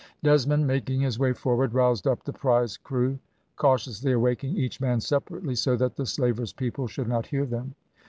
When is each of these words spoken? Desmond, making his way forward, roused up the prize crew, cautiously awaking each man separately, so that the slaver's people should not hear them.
Desmond, 0.23 0.65
making 0.65 1.01
his 1.01 1.19
way 1.19 1.31
forward, 1.31 1.75
roused 1.75 2.07
up 2.07 2.23
the 2.23 2.33
prize 2.33 2.75
crew, 2.75 3.19
cautiously 3.55 4.11
awaking 4.13 4.57
each 4.57 4.81
man 4.81 4.99
separately, 4.99 5.53
so 5.53 5.75
that 5.75 5.95
the 5.95 6.07
slaver's 6.07 6.53
people 6.53 6.87
should 6.87 7.07
not 7.07 7.27
hear 7.27 7.45
them. 7.45 7.75